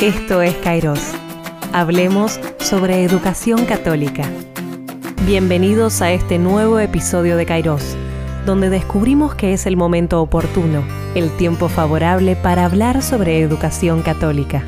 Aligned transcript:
Esto 0.00 0.40
es 0.40 0.56
Kairos. 0.56 0.98
Hablemos 1.74 2.40
sobre 2.58 3.04
educación 3.04 3.66
católica. 3.66 4.26
Bienvenidos 5.26 6.00
a 6.00 6.10
este 6.10 6.38
nuevo 6.38 6.78
episodio 6.78 7.36
de 7.36 7.44
Kairos, 7.44 7.98
donde 8.46 8.70
descubrimos 8.70 9.34
que 9.34 9.52
es 9.52 9.66
el 9.66 9.76
momento 9.76 10.22
oportuno, 10.22 10.84
el 11.14 11.30
tiempo 11.36 11.68
favorable 11.68 12.34
para 12.34 12.64
hablar 12.64 13.02
sobre 13.02 13.42
educación 13.42 14.00
católica. 14.00 14.64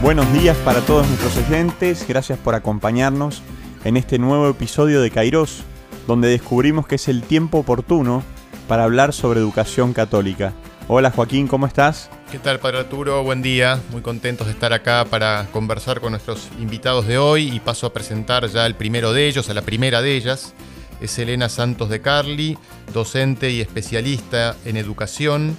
Buenos 0.00 0.32
días 0.34 0.56
para 0.58 0.82
todos 0.82 1.04
nuestros 1.08 1.36
oyentes, 1.36 2.06
gracias 2.06 2.38
por 2.38 2.54
acompañarnos 2.54 3.42
en 3.84 3.96
este 3.96 4.20
nuevo 4.20 4.48
episodio 4.48 5.02
de 5.02 5.10
Kairos, 5.10 5.64
donde 6.06 6.28
descubrimos 6.28 6.86
que 6.86 6.94
es 6.94 7.08
el 7.08 7.24
tiempo 7.24 7.58
oportuno 7.58 8.22
para 8.68 8.84
hablar 8.84 9.12
sobre 9.12 9.40
educación 9.40 9.92
católica. 9.92 10.52
Hola 10.86 11.10
Joaquín, 11.10 11.48
¿cómo 11.48 11.66
estás? 11.66 12.10
¿Qué 12.30 12.38
tal, 12.38 12.60
Padre 12.60 12.80
Arturo? 12.80 13.22
Buen 13.22 13.40
día. 13.42 13.80
Muy 13.90 14.02
contentos 14.02 14.46
de 14.46 14.52
estar 14.52 14.72
acá 14.72 15.06
para 15.08 15.46
conversar 15.50 16.00
con 16.00 16.12
nuestros 16.12 16.48
invitados 16.60 17.06
de 17.06 17.16
hoy 17.16 17.50
y 17.54 17.60
paso 17.60 17.86
a 17.86 17.92
presentar 17.92 18.48
ya 18.48 18.66
el 18.66 18.74
primero 18.74 19.12
de 19.12 19.26
ellos, 19.26 19.48
a 19.48 19.54
la 19.54 19.62
primera 19.62 20.02
de 20.02 20.14
ellas. 20.14 20.52
Es 21.00 21.18
Elena 21.18 21.48
Santos 21.48 21.88
de 21.88 22.00
Carli, 22.00 22.58
docente 22.92 23.50
y 23.50 23.60
especialista 23.60 24.56
en 24.64 24.76
educación. 24.76 25.56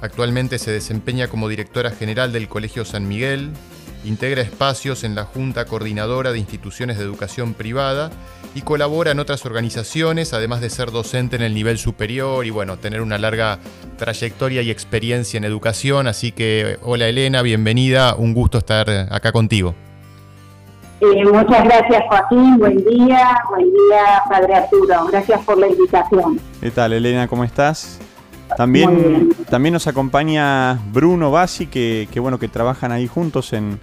Actualmente 0.00 0.58
se 0.58 0.72
desempeña 0.72 1.28
como 1.28 1.48
directora 1.48 1.90
general 1.90 2.32
del 2.32 2.48
Colegio 2.48 2.84
San 2.84 3.06
Miguel, 3.08 3.52
integra 4.06 4.40
espacios 4.40 5.04
en 5.04 5.14
la 5.14 5.24
Junta 5.24 5.64
Coordinadora 5.64 6.32
de 6.32 6.38
Instituciones 6.38 6.96
de 6.96 7.04
Educación 7.04 7.54
Privada 7.54 8.10
y 8.54 8.62
colabora 8.62 9.10
en 9.10 9.18
otras 9.18 9.44
organizaciones, 9.44 10.32
además 10.32 10.60
de 10.60 10.70
ser 10.70 10.90
docente 10.90 11.36
en 11.36 11.42
el 11.42 11.54
nivel 11.54 11.76
superior 11.76 12.46
y 12.46 12.50
bueno, 12.50 12.78
tener 12.78 13.02
una 13.02 13.18
larga 13.18 13.58
trayectoria 13.98 14.62
y 14.62 14.70
experiencia 14.70 15.38
en 15.38 15.44
educación. 15.44 16.06
Así 16.06 16.32
que, 16.32 16.78
hola 16.82 17.08
Elena, 17.08 17.42
bienvenida, 17.42 18.14
un 18.14 18.32
gusto 18.32 18.58
estar 18.58 18.88
acá 19.10 19.32
contigo. 19.32 19.74
Eh, 21.00 21.24
muchas 21.24 21.64
gracias 21.64 22.02
Joaquín, 22.08 22.56
buen 22.58 22.82
día, 22.84 23.38
buen 23.50 23.64
día 23.64 24.22
Padre 24.30 24.54
Arturo, 24.54 25.04
gracias 25.10 25.44
por 25.44 25.58
la 25.58 25.66
invitación. 25.66 26.40
¿Qué 26.58 26.70
tal 26.70 26.94
Elena, 26.94 27.28
cómo 27.28 27.44
estás? 27.44 28.00
También, 28.56 29.34
también 29.50 29.74
nos 29.74 29.86
acompaña 29.88 30.78
Bruno 30.92 31.30
Bassi, 31.30 31.66
que, 31.66 32.08
que, 32.10 32.20
bueno, 32.20 32.38
que 32.38 32.48
trabajan 32.48 32.92
ahí 32.92 33.06
juntos 33.08 33.52
en, 33.52 33.80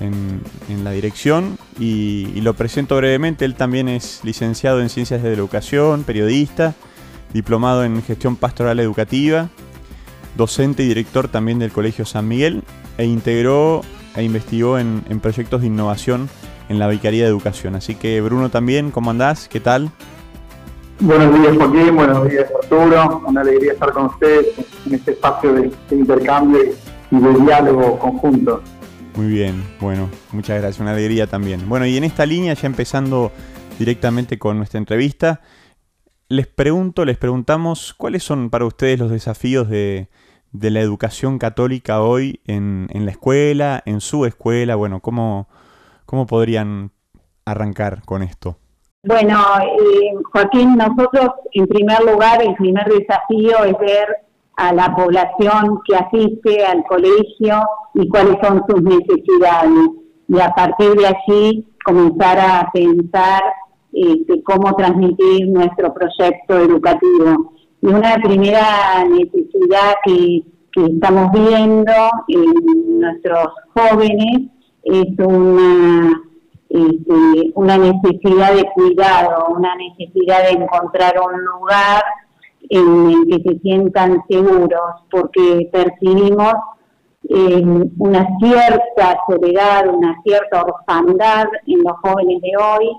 en, 0.00 0.84
la 0.84 0.90
dirección 0.90 1.58
y, 1.78 2.40
lo 2.40 2.54
presento 2.54 2.96
brevemente. 2.96 3.44
Él 3.44 3.54
también 3.54 3.88
es 3.88 4.20
licenciado 4.24 4.80
en 4.80 4.88
Ciencias 4.88 5.22
de 5.22 5.30
la 5.30 5.34
Educación, 5.36 6.04
periodista, 6.04 6.74
diplomado 7.32 7.84
en 7.84 8.02
Gestión 8.02 8.36
Pastoral 8.36 8.78
Educativa, 8.80 9.48
docente 10.36 10.82
y 10.82 10.88
director 10.88 11.28
también 11.28 11.58
del 11.58 11.72
Colegio 11.72 12.04
San 12.04 12.28
Miguel 12.28 12.62
e 12.98 13.04
integró 13.04 13.82
e 14.14 14.22
investigó 14.22 14.78
en, 14.78 15.02
proyectos 15.20 15.60
de 15.60 15.66
innovación 15.66 16.28
en 16.68 16.78
la 16.78 16.88
Vicaría 16.88 17.24
de 17.24 17.28
Educación. 17.28 17.74
Así 17.74 17.94
que 17.94 18.20
Bruno 18.20 18.50
también, 18.50 18.90
¿cómo 18.90 19.10
andás? 19.10 19.48
¿Qué 19.48 19.60
tal? 19.60 19.90
Buenos 20.98 21.38
días 21.38 21.54
Joaquín, 21.58 21.94
buenos 21.94 22.26
días 22.26 22.46
Arturo, 22.62 23.22
una 23.26 23.42
alegría 23.42 23.72
estar 23.74 23.92
con 23.92 24.06
ustedes 24.06 24.46
en 24.86 24.94
este 24.94 25.10
espacio 25.10 25.52
de 25.52 25.70
intercambio 25.90 26.60
y 27.10 27.16
de 27.18 27.34
diálogo 27.44 27.98
conjunto. 27.98 28.62
Muy 29.16 29.28
bien, 29.28 29.64
bueno, 29.80 30.10
muchas 30.32 30.60
gracias, 30.60 30.78
una 30.78 30.90
alegría 30.90 31.26
también. 31.26 31.66
Bueno, 31.70 31.86
y 31.86 31.96
en 31.96 32.04
esta 32.04 32.26
línea, 32.26 32.52
ya 32.52 32.66
empezando 32.66 33.32
directamente 33.78 34.38
con 34.38 34.58
nuestra 34.58 34.76
entrevista, 34.76 35.40
les 36.28 36.46
pregunto, 36.46 37.02
les 37.06 37.16
preguntamos, 37.16 37.94
¿cuáles 37.94 38.22
son 38.22 38.50
para 38.50 38.66
ustedes 38.66 38.98
los 38.98 39.10
desafíos 39.10 39.70
de, 39.70 40.08
la 40.52 40.80
educación 40.80 41.38
católica 41.38 42.02
hoy 42.02 42.40
en, 42.46 42.88
la 42.92 43.10
escuela, 43.10 43.82
en 43.86 44.02
su 44.02 44.26
escuela? 44.26 44.76
Bueno, 44.76 45.00
¿cómo, 45.00 45.48
cómo 46.04 46.26
podrían 46.26 46.90
arrancar 47.46 48.02
con 48.04 48.22
esto? 48.22 48.58
Bueno, 49.02 49.40
eh, 49.62 50.12
Joaquín, 50.30 50.76
nosotros 50.76 51.30
en 51.52 51.66
primer 51.68 52.02
lugar, 52.04 52.42
el 52.42 52.54
primer 52.56 52.86
desafío 52.86 53.64
es 53.64 53.78
ver 53.78 54.08
a 54.56 54.74
la 54.74 54.94
población 54.94 55.80
que 55.86 55.96
asiste 55.96 56.66
al 56.66 56.82
colegio 56.84 57.62
y 57.96 58.08
cuáles 58.08 58.36
son 58.42 58.62
sus 58.68 58.82
necesidades. 58.82 59.90
Y 60.28 60.40
a 60.40 60.50
partir 60.54 60.92
de 60.92 61.06
allí 61.06 61.66
comenzar 61.84 62.38
a 62.38 62.70
pensar 62.72 63.42
este, 63.92 64.42
cómo 64.42 64.74
transmitir 64.74 65.48
nuestro 65.48 65.94
proyecto 65.94 66.58
educativo. 66.58 67.52
Y 67.80 67.86
una 67.86 68.16
primera 68.16 69.04
necesidad 69.08 69.94
que, 70.04 70.42
estamos 70.76 71.32
viendo 71.32 71.92
en 72.28 73.00
nuestros 73.00 73.48
jóvenes 73.74 74.50
es 74.82 75.06
una, 75.18 76.22
este, 76.68 77.50
una 77.54 77.78
necesidad 77.78 78.54
de 78.54 78.70
cuidado, 78.74 79.54
una 79.56 79.74
necesidad 79.76 80.42
de 80.42 80.62
encontrar 80.62 81.14
un 81.18 81.42
lugar 81.46 82.02
en 82.68 83.10
el 83.10 83.26
que 83.26 83.50
se 83.50 83.58
sientan 83.60 84.22
seguros, 84.28 85.02
porque 85.10 85.70
percibimos 85.72 86.52
eh, 87.28 87.62
una 87.98 88.28
cierta 88.38 89.18
soledad, 89.28 89.92
una 89.92 90.16
cierta 90.22 90.62
orfandad 90.62 91.46
en 91.66 91.82
los 91.82 91.96
jóvenes 92.02 92.40
de 92.40 92.52
hoy, 92.56 92.96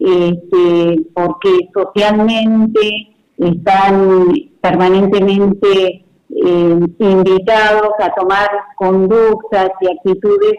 este, 0.00 1.06
porque 1.14 1.68
socialmente 1.72 3.14
están 3.38 4.26
permanentemente 4.60 6.04
eh, 6.30 6.80
invitados 6.98 7.92
a 8.00 8.12
tomar 8.14 8.48
conductas 8.76 9.70
y 9.80 9.88
actitudes 9.88 10.54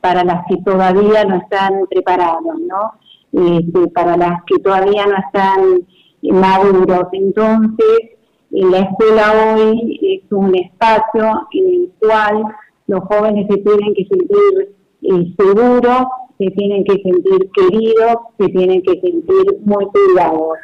para 0.00 0.24
las 0.24 0.44
que 0.48 0.56
todavía 0.62 1.24
no 1.24 1.36
están 1.36 1.86
preparados, 1.90 2.54
¿no? 2.60 2.92
Este, 3.32 3.88
para 3.88 4.16
las 4.16 4.42
que 4.46 4.58
todavía 4.58 5.06
no 5.06 5.16
están 5.16 5.86
maduros. 6.22 7.08
Entonces, 7.12 7.98
en 7.98 8.15
la 8.50 8.78
escuela 8.78 9.54
hoy 9.56 9.98
es 10.02 10.32
un 10.32 10.54
espacio 10.54 11.46
en 11.52 11.66
el 11.66 11.90
cual 11.98 12.44
los 12.86 13.00
jóvenes 13.04 13.46
se 13.48 13.58
tienen 13.58 13.94
que 13.94 14.06
sentir 14.06 14.76
eh, 15.02 15.34
seguros, 15.36 16.06
se 16.38 16.50
tienen 16.50 16.84
que 16.84 16.94
sentir 17.02 17.50
queridos, 17.54 18.16
se 18.38 18.48
tienen 18.48 18.82
que 18.82 19.00
sentir 19.00 19.60
muy 19.64 19.86
cuidados. 19.86 20.58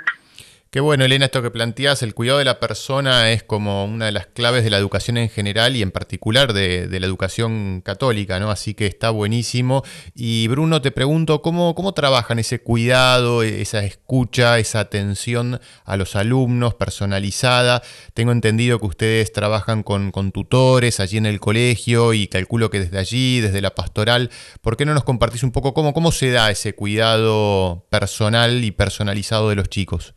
Qué 0.72 0.80
bueno, 0.80 1.04
Elena, 1.04 1.26
esto 1.26 1.42
que 1.42 1.50
planteas, 1.50 2.02
el 2.02 2.14
cuidado 2.14 2.38
de 2.38 2.46
la 2.46 2.58
persona 2.58 3.30
es 3.30 3.42
como 3.42 3.84
una 3.84 4.06
de 4.06 4.12
las 4.12 4.28
claves 4.28 4.64
de 4.64 4.70
la 4.70 4.78
educación 4.78 5.18
en 5.18 5.28
general 5.28 5.76
y 5.76 5.82
en 5.82 5.90
particular 5.90 6.54
de, 6.54 6.88
la 6.98 7.06
educación 7.06 7.82
católica, 7.82 8.40
¿no? 8.40 8.50
Así 8.50 8.72
que 8.72 8.86
está 8.86 9.10
buenísimo. 9.10 9.82
Y 10.14 10.48
Bruno, 10.48 10.80
te 10.80 10.90
pregunto, 10.90 11.42
¿cómo, 11.42 11.74
¿cómo 11.74 11.92
trabajan 11.92 12.38
ese 12.38 12.62
cuidado, 12.62 13.42
esa 13.42 13.84
escucha, 13.84 14.58
esa 14.58 14.80
atención 14.80 15.60
a 15.84 15.98
los 15.98 16.16
alumnos 16.16 16.72
personalizada? 16.72 17.82
Tengo 18.14 18.32
entendido 18.32 18.80
que 18.80 18.86
ustedes 18.86 19.30
trabajan 19.30 19.82
con, 19.82 20.10
tutores 20.32 21.00
allí 21.00 21.18
en 21.18 21.26
el 21.26 21.38
colegio 21.38 22.14
y 22.14 22.28
calculo 22.28 22.70
que 22.70 22.80
desde 22.80 22.98
allí, 22.98 23.40
desde 23.40 23.60
la 23.60 23.74
pastoral, 23.74 24.30
¿por 24.62 24.78
qué 24.78 24.86
no 24.86 24.94
nos 24.94 25.04
compartís 25.04 25.42
un 25.42 25.52
poco 25.52 25.74
cómo 25.74 26.12
se 26.12 26.30
da 26.30 26.50
ese 26.50 26.74
cuidado 26.74 27.84
personal 27.90 28.64
y 28.64 28.70
personalizado 28.70 29.50
de 29.50 29.56
los 29.56 29.68
chicos? 29.68 30.14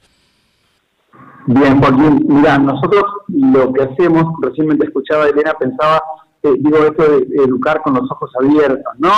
Bien, 1.48 1.80
Joaquín, 1.80 2.26
mira, 2.28 2.58
nosotros 2.58 3.04
lo 3.28 3.72
que 3.72 3.84
hacemos, 3.84 4.34
recientemente 4.42 4.88
escuchaba 4.88 5.26
a 5.26 5.28
Elena, 5.28 5.54
pensaba, 5.54 6.02
eh, 6.42 6.56
digo, 6.58 6.78
esto 6.78 7.04
de 7.04 7.44
educar 7.44 7.84
con 7.84 7.94
los 7.94 8.10
ojos 8.12 8.32
abiertos, 8.42 8.94
¿no? 8.98 9.12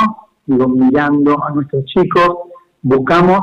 Digo, 0.45 0.67
mirando 0.67 1.41
a 1.41 1.51
nuestros 1.51 1.85
chicos, 1.85 2.35
buscamos 2.81 3.39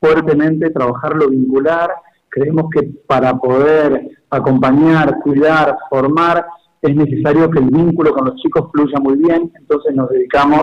fuertemente 0.00 0.70
trabajarlo 0.70 1.30
vincular, 1.30 1.90
creemos 2.28 2.70
que 2.70 2.84
para 3.08 3.36
poder 3.36 4.08
acompañar, 4.30 5.18
cuidar, 5.18 5.76
formar, 5.90 6.46
es 6.80 6.94
necesario 6.94 7.50
que 7.50 7.58
el 7.58 7.66
vínculo 7.66 8.12
con 8.12 8.26
los 8.26 8.36
chicos 8.36 8.70
fluya 8.72 9.00
muy 9.00 9.16
bien, 9.16 9.50
entonces 9.58 9.96
nos 9.96 10.08
dedicamos, 10.10 10.62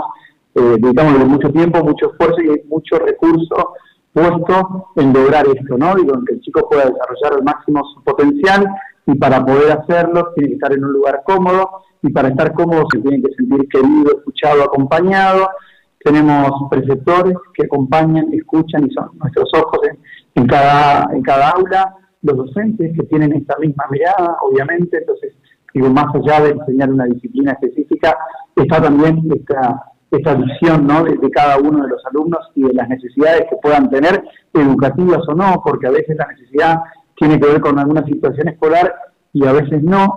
eh, 0.53 0.77
dedicamos 0.79 1.27
mucho 1.27 1.51
tiempo, 1.51 1.83
mucho 1.83 2.09
esfuerzo 2.09 2.41
y 2.41 2.69
mucho 2.69 2.99
recurso 2.99 3.73
puesto 4.15 4.87
en 4.95 5.11
lograr 5.11 5.45
esto, 5.45 5.77
¿no? 5.77 5.93
Digo, 5.95 6.15
en 6.15 6.25
que 6.25 6.35
el 6.35 6.41
chico 6.41 6.69
pueda 6.69 6.85
desarrollar 6.85 7.33
al 7.33 7.43
máximo 7.43 7.83
su 7.93 8.01
potencial 8.01 8.65
y 9.05 9.15
para 9.15 9.45
poder 9.45 9.77
hacerlo 9.77 10.31
tiene 10.33 10.49
que 10.49 10.55
estar 10.55 10.71
en 10.71 10.85
un 10.85 10.93
lugar 10.93 11.21
cómodo 11.25 11.83
y 12.01 12.09
para 12.13 12.29
estar 12.29 12.53
cómodo 12.53 12.85
se 12.91 12.99
tiene 12.99 13.21
que 13.21 13.33
sentir 13.35 13.67
querido, 13.67 14.17
escuchado, 14.17 14.63
acompañado. 14.63 15.49
Tenemos 16.01 16.49
preceptores 16.69 17.35
que 17.53 17.65
acompañan, 17.65 18.27
escuchan 18.31 18.85
y 18.89 18.93
son 18.93 19.11
nuestros 19.17 19.49
ojos 19.53 19.79
en, 20.35 20.47
cada, 20.47 21.13
en 21.13 21.21
cada 21.21 21.49
aula, 21.49 21.95
los 22.21 22.37
docentes 22.37 22.95
que 22.95 23.05
tienen 23.07 23.33
esta 23.33 23.57
misma 23.59 23.83
mirada, 23.89 24.37
obviamente, 24.41 24.97
entonces, 24.97 25.33
digo, 25.73 25.89
más 25.89 26.05
allá 26.15 26.45
de 26.45 26.51
enseñar 26.51 26.89
una 26.89 27.05
disciplina 27.05 27.51
específica, 27.51 28.15
está 28.55 28.81
también 28.81 29.27
esta 29.35 29.83
esa 30.11 30.35
visión 30.35 30.87
¿no? 30.87 31.03
de, 31.03 31.29
cada 31.31 31.57
uno 31.57 31.83
de 31.83 31.89
los 31.89 32.05
alumnos 32.05 32.39
y 32.55 32.63
de 32.63 32.73
las 32.73 32.87
necesidades 32.89 33.43
que 33.49 33.57
puedan 33.61 33.89
tener, 33.89 34.23
educativas 34.53 35.21
o 35.27 35.33
no, 35.33 35.61
porque 35.63 35.87
a 35.87 35.91
veces 35.91 36.15
la 36.17 36.27
necesidad 36.27 36.81
tiene 37.15 37.39
que 37.39 37.47
ver 37.47 37.61
con 37.61 37.79
alguna 37.79 38.05
situación 38.05 38.47
escolar 38.49 38.93
y 39.33 39.45
a 39.45 39.51
veces 39.51 39.83
no. 39.83 40.15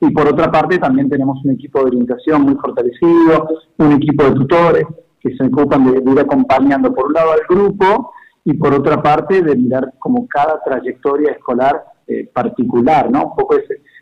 Y 0.00 0.10
por 0.10 0.28
otra 0.28 0.50
parte 0.50 0.78
también 0.78 1.08
tenemos 1.08 1.42
un 1.44 1.52
equipo 1.52 1.80
de 1.80 1.86
orientación 1.86 2.42
muy 2.42 2.54
fortalecido, 2.56 3.48
un 3.78 3.92
equipo 3.92 4.24
de 4.24 4.32
tutores 4.32 4.84
que 5.20 5.34
se 5.34 5.46
ocupan 5.46 5.90
de, 5.90 6.12
ir 6.12 6.20
acompañando 6.20 6.94
por 6.94 7.06
un 7.06 7.14
lado 7.14 7.32
al 7.32 7.40
grupo 7.48 8.12
y 8.44 8.54
por 8.54 8.74
otra 8.74 9.02
parte 9.02 9.42
de 9.42 9.56
mirar 9.56 9.94
como 9.98 10.26
cada 10.28 10.62
trayectoria 10.62 11.32
escolar 11.32 11.82
eh, 12.06 12.30
particular, 12.32 13.10
¿no? 13.10 13.34
Un 13.36 13.46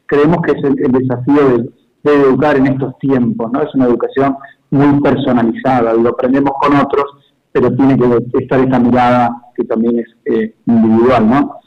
creemos 0.07 0.39
que 0.43 0.53
es 0.53 0.65
el, 0.65 0.93
desafío 0.93 1.49
de, 1.49 1.71
de, 2.05 2.15
educar 2.15 2.57
en 2.57 2.67
estos 2.67 2.99
tiempos, 2.99 3.51
¿no? 3.53 3.63
Es 3.63 3.75
una 3.75 3.87
educación 3.87 4.37
muy 4.71 5.01
personalizada, 5.01 5.95
lo 5.95 6.11
aprendemos 6.11 6.53
con 6.61 6.77
otros, 6.77 7.05
pero 7.53 7.75
tiene 7.75 7.97
que 7.97 8.39
estar 8.41 8.61
esa 8.61 8.79
mirada 8.79 9.31
que 9.57 9.65
también 9.65 9.99
es 9.99 10.07
eh, 10.27 10.55
individual, 10.67 11.29
¿no? 11.29 11.61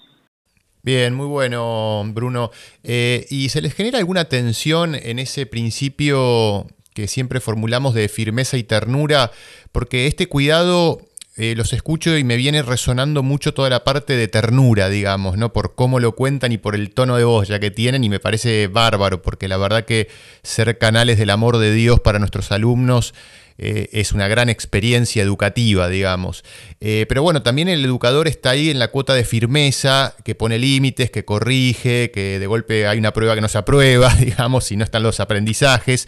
Bien, 0.83 1.13
muy 1.13 1.27
bueno, 1.27 2.03
Bruno. 2.13 2.49
Eh, 2.83 3.25
¿Y 3.29 3.49
se 3.49 3.61
les 3.61 3.73
genera 3.73 3.99
alguna 3.99 4.25
tensión 4.25 4.95
en 4.95 5.19
ese 5.19 5.45
principio 5.45 6.65
que 6.93 7.07
siempre 7.07 7.41
formulamos 7.41 7.93
de 7.93 8.07
firmeza 8.07 8.55
y 8.57 8.63
ternura? 8.63 9.31
Porque 9.73 10.07
este 10.07 10.27
cuidado 10.27 10.99
eh, 11.39 11.53
los 11.55 11.71
escucho 11.71 12.17
y 12.17 12.23
me 12.23 12.35
viene 12.35 12.63
resonando 12.63 13.21
mucho 13.21 13.53
toda 13.53 13.69
la 13.69 13.83
parte 13.83 14.17
de 14.17 14.27
ternura, 14.27 14.89
digamos, 14.89 15.37
¿no? 15.37 15.53
Por 15.53 15.75
cómo 15.75 15.99
lo 15.99 16.15
cuentan 16.15 16.51
y 16.51 16.57
por 16.57 16.73
el 16.73 16.89
tono 16.89 17.15
de 17.15 17.25
voz 17.25 17.47
ya 17.47 17.59
que 17.59 17.69
tienen 17.69 18.03
y 18.03 18.09
me 18.09 18.19
parece 18.19 18.65
bárbaro, 18.65 19.21
porque 19.21 19.47
la 19.47 19.57
verdad 19.57 19.85
que 19.85 20.07
ser 20.41 20.79
canales 20.79 21.19
del 21.19 21.29
amor 21.29 21.59
de 21.59 21.71
Dios 21.71 21.99
para 21.99 22.17
nuestros 22.17 22.51
alumnos 22.51 23.13
eh, 23.59 23.87
es 23.91 24.13
una 24.13 24.27
gran 24.27 24.49
experiencia 24.49 25.21
educativa, 25.21 25.87
digamos. 25.89 26.43
Eh, 26.79 27.05
pero 27.07 27.21
bueno, 27.21 27.43
también 27.43 27.67
el 27.67 27.85
educador 27.85 28.27
está 28.27 28.49
ahí 28.49 28.71
en 28.71 28.79
la 28.79 28.87
cuota 28.87 29.13
de 29.13 29.23
firmeza, 29.23 30.15
que 30.23 30.33
pone 30.33 30.57
límites, 30.57 31.11
que 31.11 31.23
corrige, 31.23 32.09
que 32.09 32.39
de 32.39 32.47
golpe 32.47 32.87
hay 32.87 32.97
una 32.97 33.13
prueba 33.13 33.35
que 33.35 33.41
no 33.41 33.47
se 33.47 33.59
aprueba, 33.59 34.11
digamos, 34.19 34.63
si 34.63 34.75
no 34.75 34.83
están 34.83 35.03
los 35.03 35.19
aprendizajes. 35.19 36.07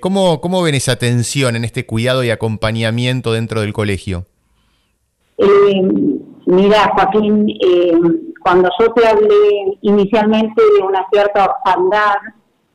¿cómo, 0.00 0.40
¿Cómo 0.40 0.62
ven 0.62 0.74
esa 0.74 0.96
tensión 0.96 1.56
en 1.56 1.64
este 1.66 1.84
cuidado 1.84 2.24
y 2.24 2.30
acompañamiento 2.30 3.34
dentro 3.34 3.60
del 3.60 3.74
colegio? 3.74 4.26
Mira, 6.46 6.92
Joaquín, 6.94 7.46
cuando 8.42 8.68
yo 8.78 8.92
te 8.92 9.06
hablé 9.06 9.78
inicialmente 9.82 10.62
de 10.78 10.86
una 10.86 11.04
cierta 11.12 11.46
orfandad 11.46 12.14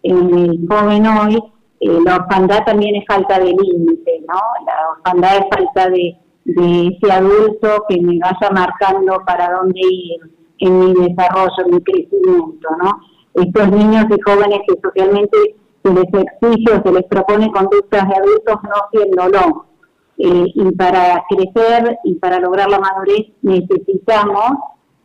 en 0.03 0.37
el 0.37 0.67
joven 0.69 1.07
hoy, 1.07 1.41
eh, 1.79 1.99
la 2.05 2.17
orfandad 2.17 2.63
también 2.65 2.95
es 2.95 3.05
falta 3.07 3.39
de 3.39 3.45
límite, 3.45 4.23
¿no? 4.27 4.39
La 4.65 4.91
orfandad 4.97 5.37
es 5.37 5.45
falta 5.49 5.89
de, 5.89 6.17
ese 6.43 7.11
adulto 7.11 7.85
que 7.87 8.01
me 8.01 8.19
vaya 8.19 8.51
marcando 8.51 9.23
para 9.25 9.51
dónde 9.53 9.79
ir 9.79 10.19
en 10.59 10.79
mi 10.79 10.93
desarrollo, 10.93 11.53
en 11.65 11.75
mi 11.75 11.81
crecimiento, 11.83 12.69
¿no? 12.83 12.99
Estos 13.35 13.71
niños 13.71 14.05
y 14.09 14.21
jóvenes 14.29 14.59
que 14.67 14.75
socialmente 14.83 15.37
se 15.83 15.93
les 15.93 16.03
exige 16.03 16.77
o 16.77 16.83
se 16.83 16.91
les 16.91 17.03
propone 17.05 17.51
conductas 17.51 18.09
de 18.09 18.15
adultos 18.15 18.55
no 18.63 18.75
siéndolo. 18.91 19.65
Eh, 20.17 20.51
y 20.53 20.71
para 20.75 21.23
crecer 21.29 21.97
y 22.03 22.15
para 22.15 22.39
lograr 22.39 22.69
la 22.69 22.79
madurez 22.79 23.27
necesitamos 23.41 24.51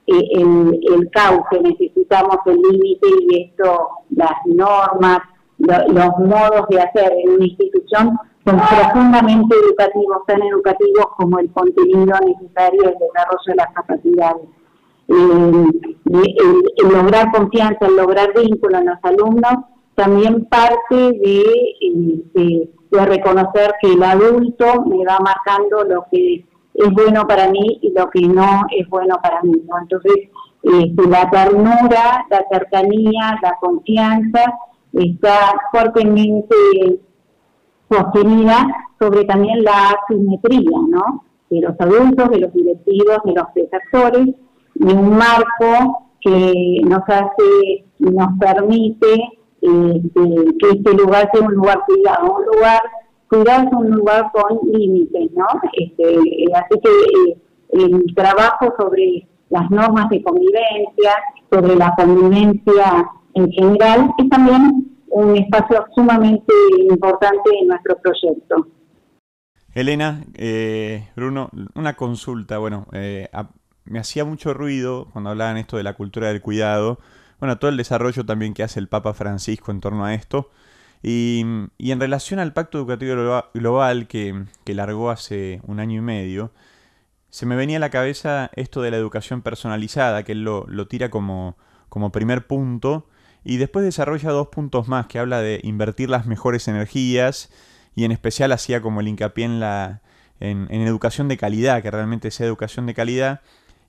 eh, 0.06 0.28
el, 0.32 0.78
el 0.92 1.10
cauce, 1.10 1.60
necesitamos 1.62 2.36
el 2.46 2.56
límite 2.56 3.08
y 3.20 3.44
esto, 3.44 3.88
las 4.10 4.34
normas, 4.44 5.20
los 5.58 6.18
modos 6.18 6.68
de 6.68 6.80
hacer 6.80 7.12
en 7.24 7.30
una 7.30 7.44
institución 7.46 8.18
son 8.44 8.58
profundamente 8.58 9.56
educativos, 9.56 10.18
tan 10.26 10.42
educativos 10.42 11.06
como 11.16 11.38
el 11.40 11.50
contenido 11.50 12.14
necesario 12.24 12.82
del 12.82 12.94
desarrollo 12.94 13.46
de 13.46 13.54
las 13.56 13.72
capacidades. 13.74 14.48
el, 15.08 16.92
lograr 16.92 17.32
confianza, 17.32 17.86
el 17.86 17.96
lograr 17.96 18.32
vínculo 18.40 18.78
en 18.78 18.86
los 18.86 18.98
alumnos, 19.02 19.64
también 19.96 20.44
parte 20.44 20.94
de, 20.94 21.44
de, 22.34 22.70
reconocer 23.04 23.74
que 23.80 23.92
el 23.92 24.02
adulto 24.02 24.84
me 24.86 25.04
va 25.04 25.18
marcando 25.18 25.84
lo 25.84 26.06
que 26.10 26.46
es 26.74 26.90
bueno 26.92 27.26
para 27.26 27.48
mí 27.50 27.78
y 27.82 27.92
lo 27.92 28.08
que 28.10 28.20
no 28.22 28.66
es 28.70 28.88
bueno 28.88 29.16
para 29.22 29.42
mí. 29.42 29.52
Entonces, 29.80 30.30
este, 30.62 31.08
la 31.08 31.28
ternura, 31.30 32.26
la 32.30 32.44
cercanía, 32.50 33.38
la 33.42 33.56
confianza 33.60 34.58
está 34.92 35.54
fuertemente 35.70 36.56
sostenida 37.90 38.66
sobre 38.98 39.24
también 39.24 39.62
la 39.62 39.90
asimetría, 39.90 40.78
¿no? 40.88 41.24
De 41.50 41.60
los 41.60 41.78
adultos, 41.78 42.30
de 42.30 42.40
los 42.40 42.52
directivos, 42.52 43.18
de 43.24 43.32
los 43.34 43.54
desertores, 43.54 44.34
y 44.74 44.84
un 44.84 45.16
marco 45.16 46.10
que 46.20 46.80
nos 46.84 47.02
hace 47.08 47.84
nos 47.98 48.38
permite 48.38 49.38
este, 49.60 50.58
que 50.58 50.68
este 50.70 50.94
lugar 50.94 51.30
sea 51.32 51.46
un 51.46 51.54
lugar 51.54 51.80
cuidado, 51.86 52.36
un 52.36 52.46
lugar 52.46 52.80
cuidado 53.28 53.66
es 53.66 53.72
un 53.72 53.90
lugar 53.90 54.30
con 54.32 54.58
límites, 54.72 55.30
¿no? 55.32 55.46
Este, 55.72 56.18
así 56.54 56.80
que 56.80 57.30
eh, 57.30 57.36
el 57.72 58.14
trabajo 58.14 58.72
sobre 58.78 59.26
las 59.50 59.70
normas 59.70 60.08
de 60.10 60.22
convivencia, 60.22 61.12
sobre 61.50 61.76
la 61.76 61.94
convivencia 61.96 63.10
en 63.34 63.50
general, 63.52 64.10
es 64.18 64.28
también 64.28 64.86
un 65.08 65.36
espacio 65.36 65.86
sumamente 65.94 66.52
importante 66.88 67.50
en 67.60 67.68
nuestro 67.68 67.96
proyecto. 67.98 68.66
Elena, 69.74 70.24
eh, 70.34 71.08
Bruno, 71.16 71.50
una 71.74 71.94
consulta. 71.94 72.58
Bueno, 72.58 72.86
eh, 72.92 73.28
me 73.84 73.98
hacía 73.98 74.24
mucho 74.24 74.54
ruido 74.54 75.08
cuando 75.12 75.30
hablaban 75.30 75.58
esto 75.58 75.76
de 75.76 75.82
la 75.82 75.94
cultura 75.94 76.28
del 76.28 76.40
cuidado. 76.40 76.98
Bueno, 77.40 77.58
todo 77.58 77.70
el 77.70 77.76
desarrollo 77.76 78.24
también 78.24 78.54
que 78.54 78.62
hace 78.62 78.80
el 78.80 78.88
Papa 78.88 79.14
Francisco 79.14 79.70
en 79.70 79.80
torno 79.80 80.04
a 80.04 80.14
esto. 80.14 80.50
Y, 81.02 81.44
en 81.78 82.00
relación 82.00 82.40
al 82.40 82.52
Pacto 82.52 82.78
Educativo 82.78 83.42
Global 83.54 84.08
que, 84.08 84.44
largó 84.66 85.10
hace 85.10 85.60
un 85.64 85.78
año 85.80 85.98
y 85.98 86.02
medio, 86.02 86.52
se 87.30 87.46
me 87.46 87.56
venía 87.56 87.76
a 87.76 87.80
la 87.80 87.90
cabeza 87.90 88.50
esto 88.54 88.82
de 88.82 88.90
la 88.90 88.96
educación 88.96 89.42
personalizada, 89.42 90.22
que 90.22 90.32
él 90.32 90.42
lo, 90.42 90.88
tira 90.88 91.10
como, 91.10 91.56
como 91.88 92.10
primer 92.10 92.46
punto 92.46 93.06
y 93.44 93.58
después 93.58 93.84
desarrolla 93.84 94.30
dos 94.30 94.48
puntos 94.48 94.88
más 94.88 95.06
que 95.06 95.18
habla 95.18 95.40
de 95.40 95.60
invertir 95.62 96.10
las 96.10 96.26
mejores 96.26 96.66
energías 96.66 97.50
y 97.94 98.04
en 98.04 98.10
especial 98.10 98.52
hacía 98.52 98.82
como 98.82 99.00
el 99.00 99.08
hincapié 99.08 99.44
en 99.44 99.60
la 99.60 100.00
en, 100.40 100.70
educación 100.70 101.28
de 101.28 101.36
calidad, 101.36 101.82
que 101.82 101.90
realmente 101.90 102.30
sea 102.30 102.46
educación 102.46 102.86
de 102.86 102.94
calidad. 102.94 103.40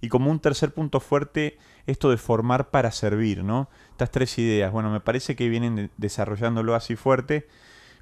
Y 0.01 0.09
como 0.09 0.29
un 0.31 0.39
tercer 0.39 0.73
punto 0.73 0.99
fuerte, 0.99 1.57
esto 1.88 2.09
de 2.09 2.18
formar 2.18 2.69
para 2.69 2.92
servir, 2.92 3.44
¿no? 3.44 3.69
Estas 3.92 4.11
tres 4.11 4.37
ideas, 4.37 4.71
bueno, 4.71 4.92
me 4.92 4.99
parece 4.99 5.35
que 5.35 5.49
vienen 5.49 5.89
desarrollándolo 5.97 6.75
así 6.75 6.95
fuerte, 6.95 7.47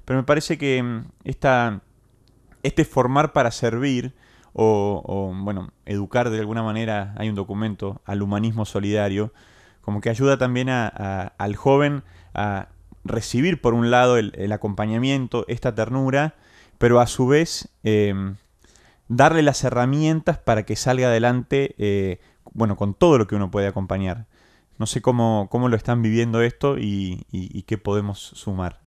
pero 0.04 0.18
me 0.18 0.24
parece 0.24 0.58
que 0.58 0.82
mm, 0.82 1.04
esta, 1.24 1.80
este 2.62 2.84
formar 2.84 3.32
para 3.32 3.50
servir, 3.50 4.14
o, 4.58 5.34
bueno, 5.36 5.70
educar 5.84 6.30
de 6.30 6.38
alguna 6.38 6.62
manera, 6.62 7.14
hay 7.18 7.28
un 7.28 7.34
documento 7.34 8.00
al 8.06 8.22
humanismo 8.22 8.64
solidario, 8.64 9.32
como 9.82 10.00
que 10.00 10.08
ayuda 10.08 10.38
también 10.38 10.70
al 10.70 11.56
joven 11.56 12.02
a 12.32 12.68
recibir 13.04 13.60
por 13.60 13.74
un 13.74 13.90
lado 13.90 14.16
el, 14.16 14.52
acompañamiento, 14.52 15.44
esta 15.48 15.74
ternura, 15.74 16.34
pero 16.78 17.00
a 17.00 17.06
su 17.06 17.26
vez 17.26 17.68
em, 17.84 18.36
darle 19.08 19.42
las 19.42 19.62
herramientas 19.64 20.38
para 20.38 20.64
que 20.64 20.76
salga 20.76 21.08
adelante, 21.08 21.74
eh, 21.78 22.20
bueno, 22.52 22.76
con 22.76 22.94
todo 22.94 23.18
lo 23.18 23.26
que 23.26 23.36
uno 23.36 23.50
puede 23.50 23.66
acompañar. 23.66 24.26
No 24.78 24.86
sé 24.86 25.00
cómo, 25.00 25.48
cómo 25.50 25.68
lo 25.68 25.76
están 25.76 26.02
viviendo 26.02 26.42
esto 26.42 26.76
y, 26.78 27.24
qué 27.66 27.78
podemos 27.78 28.18
sumar. 28.18 28.80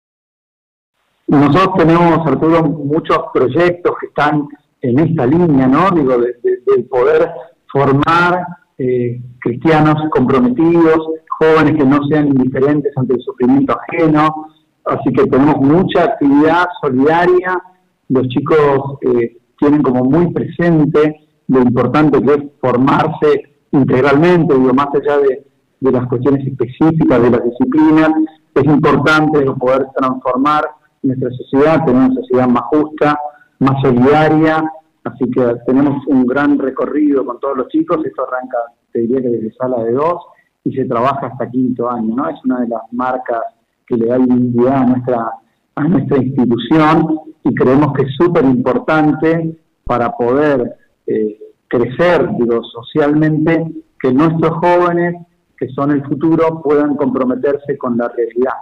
Nosotros 1.26 1.76
tenemos, 1.76 2.26
Arturo, 2.26 2.62
muchos 2.62 3.18
proyectos 3.32 3.94
que 4.00 4.06
están 4.06 4.48
en 4.80 4.98
esta 4.98 5.26
línea, 5.26 5.66
¿no? 5.66 5.90
Digo, 5.90 6.18
de, 6.18 6.34
del 6.66 6.84
poder 6.84 7.30
formar 7.70 8.46
eh, 8.78 9.20
cristianos 9.40 9.96
comprometidos, 10.10 10.98
jóvenes 11.38 11.76
que 11.76 11.84
no 11.84 11.98
sean 12.08 12.28
indiferentes 12.28 12.92
ante 12.96 13.14
el 13.14 13.22
sufrimiento 13.22 13.76
ajeno. 13.78 14.48
Así 14.84 15.12
que 15.12 15.26
tenemos 15.26 15.56
mucha 15.56 16.04
actividad 16.04 16.66
solidaria. 16.80 17.62
Los 18.08 18.26
chicos 18.28 18.98
eh, 19.02 19.36
tienen 19.58 19.82
como 19.82 20.04
muy 20.04 20.32
presente 20.32 21.28
lo 21.48 21.60
importante 21.60 22.20
que 22.22 22.34
es 22.34 22.42
formarse 22.60 23.42
integralmente, 23.72 24.54
digo, 24.54 24.72
más 24.74 24.88
allá 24.94 25.18
de, 25.18 25.46
de 25.80 25.92
las 25.92 26.06
cuestiones 26.08 26.46
específicas 26.46 27.22
de 27.22 27.30
las 27.30 27.44
disciplinas, 27.44 28.10
es 28.54 28.64
importante 28.64 29.44
poder 29.52 29.86
transformar 29.96 30.64
nuestra 31.02 31.30
sociedad, 31.30 31.84
tener 31.84 32.02
una 32.02 32.14
sociedad 32.14 32.48
más 32.48 32.64
justa, 32.70 33.18
más 33.58 33.80
solidaria, 33.82 34.64
Así 35.08 35.30
que 35.30 35.42
tenemos 35.66 36.06
un 36.06 36.26
gran 36.26 36.58
recorrido 36.58 37.24
con 37.24 37.40
todos 37.40 37.56
los 37.56 37.68
chicos. 37.68 38.04
Esto 38.04 38.26
arranca, 38.26 38.58
te 38.92 39.00
diría 39.00 39.22
que 39.22 39.28
desde 39.28 39.54
sala 39.54 39.82
de 39.84 39.92
dos 39.92 40.22
y 40.64 40.72
se 40.72 40.84
trabaja 40.84 41.28
hasta 41.28 41.50
quinto 41.50 41.90
año, 41.90 42.14
¿no? 42.14 42.28
Es 42.28 42.36
una 42.44 42.60
de 42.60 42.68
las 42.68 42.82
marcas 42.92 43.42
que 43.86 43.96
le 43.96 44.06
da 44.06 44.18
identidad 44.18 44.82
a 44.82 44.86
nuestra, 44.86 45.30
a 45.78 45.84
nuestra 45.84 46.18
institución 46.18 47.20
y 47.44 47.54
creemos 47.54 47.92
que 47.94 48.02
es 48.02 48.14
súper 48.16 48.44
importante 48.44 49.58
para 49.84 50.10
poder 50.12 50.76
eh, 51.06 51.38
crecer, 51.68 52.28
digo, 52.38 52.62
socialmente, 52.64 53.64
que 54.00 54.12
nuestros 54.12 54.52
jóvenes, 54.58 55.14
que 55.56 55.68
son 55.68 55.90
el 55.92 56.04
futuro, 56.04 56.60
puedan 56.62 56.96
comprometerse 56.96 57.78
con 57.78 57.96
la 57.96 58.08
realidad. 58.08 58.54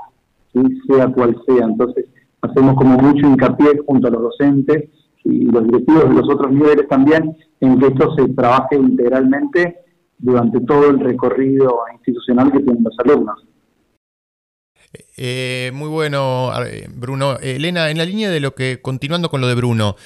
sea 0.88 1.08
cual 1.08 1.36
sea. 1.46 1.66
Entonces, 1.66 2.06
hacemos 2.42 2.74
como 2.76 2.96
mucho 2.98 3.26
hincapié 3.26 3.80
junto 3.86 4.08
a 4.08 4.10
los 4.10 4.22
docentes 4.22 4.90
y 5.24 5.46
los 5.46 5.64
directivos 5.64 6.08
de 6.08 6.14
los 6.14 6.30
otros 6.30 6.52
niveles 6.52 6.88
también 6.88 7.36
en 7.60 7.78
que 7.78 7.86
esto 7.88 8.14
se 8.14 8.28
trabaje 8.28 8.76
integralmente 8.76 9.78
durante 10.18 10.60
todo 10.60 10.90
el 10.90 11.00
recorrido 11.00 11.80
institucional 11.94 12.52
que 12.52 12.60
tienen 12.60 12.84
los 12.84 12.96
alumnos. 13.00 13.46
Eh, 15.16 15.70
muy 15.74 15.88
bueno, 15.88 16.52
Bruno. 16.88 17.38
Elena, 17.38 17.90
en 17.90 17.98
la 17.98 18.04
línea 18.04 18.30
de 18.30 18.40
lo 18.40 18.54
que, 18.54 18.80
continuando 18.80 19.30
con 19.30 19.40
lo 19.40 19.48
de 19.48 19.54
Bruno, 19.54 19.96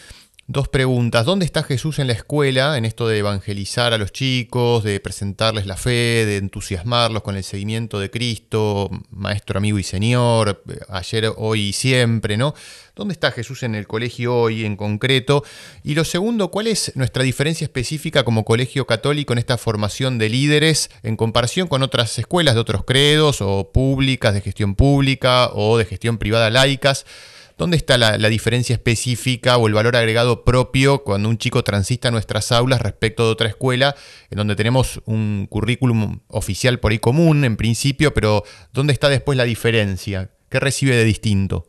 Dos 0.52 0.66
preguntas. 0.66 1.26
¿Dónde 1.26 1.44
está 1.44 1.62
Jesús 1.62 2.00
en 2.00 2.08
la 2.08 2.12
escuela 2.12 2.76
en 2.76 2.84
esto 2.84 3.06
de 3.06 3.18
evangelizar 3.18 3.92
a 3.92 3.98
los 3.98 4.10
chicos, 4.10 4.82
de 4.82 4.98
presentarles 4.98 5.64
la 5.64 5.76
fe, 5.76 6.26
de 6.26 6.38
entusiasmarlos 6.38 7.22
con 7.22 7.36
el 7.36 7.44
seguimiento 7.44 8.00
de 8.00 8.10
Cristo, 8.10 8.90
Maestro, 9.10 9.58
amigo 9.58 9.78
y 9.78 9.84
Señor, 9.84 10.64
ayer, 10.88 11.32
hoy 11.36 11.68
y 11.68 11.72
siempre, 11.72 12.36
¿no? 12.36 12.52
¿Dónde 12.96 13.12
está 13.12 13.30
Jesús 13.30 13.62
en 13.62 13.76
el 13.76 13.86
colegio 13.86 14.34
hoy 14.34 14.64
en 14.64 14.74
concreto? 14.74 15.44
Y 15.84 15.94
lo 15.94 16.04
segundo, 16.04 16.50
¿cuál 16.50 16.66
es 16.66 16.96
nuestra 16.96 17.22
diferencia 17.22 17.64
específica 17.64 18.24
como 18.24 18.44
colegio 18.44 18.88
católico 18.88 19.32
en 19.32 19.38
esta 19.38 19.56
formación 19.56 20.18
de 20.18 20.30
líderes 20.30 20.90
en 21.04 21.16
comparación 21.16 21.68
con 21.68 21.84
otras 21.84 22.18
escuelas 22.18 22.56
de 22.56 22.60
otros 22.60 22.82
credos 22.84 23.40
o 23.40 23.70
públicas, 23.70 24.34
de 24.34 24.40
gestión 24.40 24.74
pública 24.74 25.48
o 25.52 25.78
de 25.78 25.84
gestión 25.84 26.18
privada 26.18 26.50
laicas? 26.50 27.06
¿Dónde 27.60 27.76
está 27.76 27.98
la, 27.98 28.16
diferencia 28.30 28.72
específica 28.72 29.58
o 29.58 29.68
el 29.68 29.74
valor 29.74 29.94
agregado 29.94 30.44
propio 30.44 31.04
cuando 31.04 31.28
un 31.28 31.36
chico 31.36 31.62
transita 31.62 32.08
a 32.08 32.10
nuestras 32.10 32.52
aulas 32.52 32.80
respecto 32.80 33.26
de 33.26 33.32
otra 33.32 33.48
escuela, 33.48 33.94
en 34.30 34.38
donde 34.38 34.56
tenemos 34.56 35.02
un 35.04 35.46
currículum 35.46 36.20
oficial 36.28 36.80
por 36.80 36.92
ahí 36.92 36.98
común 36.98 37.44
en 37.44 37.58
principio, 37.58 38.14
pero 38.14 38.44
¿dónde 38.72 38.94
está 38.94 39.10
después 39.10 39.36
la 39.36 39.44
diferencia? 39.44 40.30
¿Qué 40.48 40.58
recibe 40.58 40.96
de 40.96 41.04
distinto? 41.04 41.66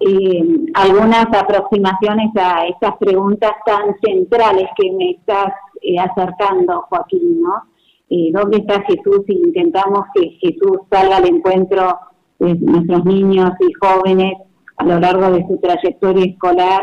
Eh, 0.00 0.42
algunas 0.74 1.26
aproximaciones 1.32 2.32
a 2.34 2.66
estas 2.66 2.96
preguntas 2.98 3.52
tan 3.64 3.94
centrales 4.04 4.66
que 4.76 4.90
me 4.90 5.10
estás 5.12 5.52
eh, 5.82 6.00
acercando, 6.00 6.84
Joaquín, 6.88 7.42
¿no? 7.42 7.62
Eh, 8.10 8.32
¿Dónde 8.32 8.56
está 8.56 8.82
Jesús? 8.88 9.20
Si 9.24 9.34
intentamos 9.34 10.00
que 10.16 10.30
Jesús 10.40 10.78
salga 10.90 11.18
al 11.18 11.28
encuentro 11.28 11.96
nuestros 12.42 13.04
niños 13.04 13.50
y 13.60 13.72
jóvenes 13.74 14.34
a 14.76 14.84
lo 14.84 14.98
largo 14.98 15.30
de 15.30 15.46
su 15.46 15.58
trayectoria 15.58 16.24
escolar 16.24 16.82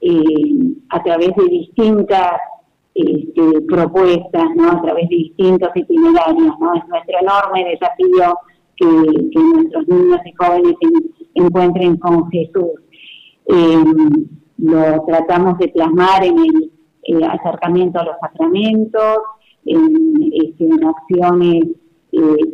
eh, 0.00 0.74
a 0.90 1.02
través 1.02 1.30
de 1.36 1.44
distintas 1.48 2.32
este, 2.94 3.60
propuestas, 3.68 4.44
¿no? 4.56 4.70
a 4.70 4.82
través 4.82 5.08
de 5.08 5.16
distintos 5.16 5.70
itinerarios. 5.74 6.54
¿no? 6.58 6.74
Es 6.74 6.88
nuestro 6.88 7.18
enorme 7.20 7.64
desafío 7.70 8.38
que, 8.76 8.86
nuestros 8.86 9.88
niños 9.88 10.20
y 10.24 10.32
jóvenes 10.32 10.74
encuentren 11.34 11.96
con 11.96 12.30
Jesús. 12.30 12.80
Eh, 13.46 13.84
lo 14.58 15.04
tratamos 15.06 15.58
de 15.58 15.68
plasmar 15.68 16.24
en 16.24 16.38
el 16.38 16.72
eh, 17.04 17.26
acercamiento 17.26 18.00
a 18.00 18.04
los 18.04 18.16
sacramentos, 18.20 19.18
en, 19.64 20.32
este, 20.32 20.64
en 20.64 20.84
acciones 20.84 21.64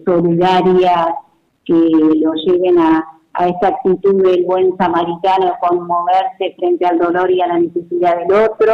solidarias 0.04 1.08
que 1.66 1.74
lo 1.74 2.32
lleven 2.34 2.78
a, 2.78 3.04
esa 3.38 3.68
actitud 3.68 4.22
del 4.22 4.46
buen 4.46 4.74
samaritano 4.78 5.44
de 5.44 5.52
conmoverse 5.60 6.54
frente 6.56 6.86
al 6.86 6.98
dolor 6.98 7.30
y 7.30 7.42
a 7.42 7.48
la 7.48 7.58
necesidad 7.58 8.16
del 8.16 8.32
otro, 8.32 8.72